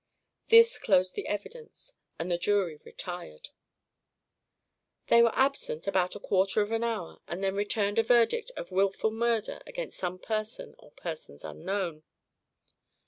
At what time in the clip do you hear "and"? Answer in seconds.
2.17-2.31, 7.27-7.43